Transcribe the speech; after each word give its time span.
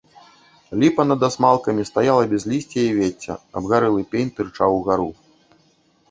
Ліпа 0.83 1.01
над 1.09 1.25
асмалкамі 1.27 1.83
стаяла 1.89 2.23
без 2.31 2.45
лісця 2.53 2.81
і 2.85 2.95
вецця, 2.99 3.35
абгарэлы 3.61 4.01
пень 4.15 4.33
тырчаў 4.39 4.69
угару. 4.79 5.07